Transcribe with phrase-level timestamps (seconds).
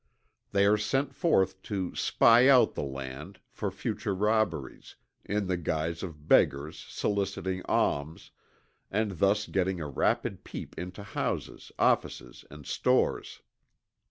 [0.51, 6.01] They are sent forth to "spy out the land" for future robberies, in the guise
[6.01, 8.31] of beggars soliciting alms,
[8.89, 13.43] and thus getting a rapid peep into houses, offices, and stores.